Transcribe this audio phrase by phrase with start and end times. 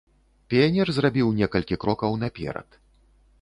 [0.53, 2.69] Піянер зрабіў некалькі крокаў наперад.